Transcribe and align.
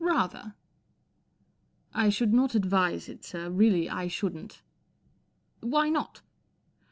"Rather!" 0.03 0.39
11 1.93 1.93
I 1.93 2.09
should 2.09 2.33
not 2.33 2.55
advise 2.55 3.07
it, 3.07 3.23
sir, 3.23 3.51
really 3.51 3.87
I 3.87 4.07
shouldn't/ 4.07 4.63
1" 5.59 5.69
Why 5.71 5.89
not 5.89 6.21